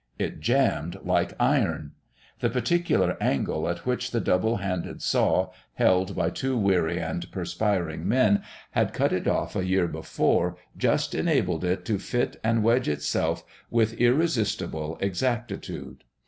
[0.17, 1.91] It jammed like iron.
[2.39, 8.07] The particular angle at which the double handed saw, held by two weary and perspiring
[8.07, 8.41] men,
[8.71, 13.43] had cut it off a year before just enabled it to fit and wedge itself
[13.69, 16.03] with irresistible exactitude.